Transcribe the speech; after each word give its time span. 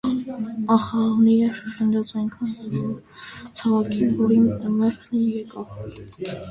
-Ա՛խ, 0.35 0.45
աղավնի՜ 0.99 1.35
է,- 1.49 1.51
շշնջաց 1.57 2.13
այնքան 2.21 2.57
ցավագին, 3.61 4.19
որ 4.25 4.35
իմ 4.41 4.51
մեղքն 4.81 5.23
էլ 5.23 5.31
եկավ: 5.37 5.81